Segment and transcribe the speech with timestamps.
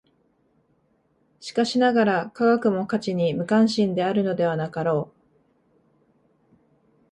[1.39, 6.57] しかしながら、科学も価値に無関心であるのではなかろう。